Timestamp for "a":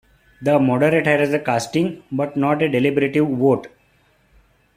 1.31-1.37, 2.63-2.67